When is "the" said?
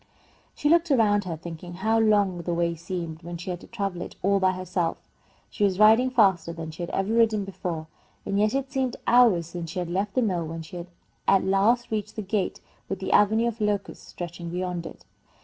2.41-2.55, 10.15-10.23, 12.15-12.23, 12.97-13.11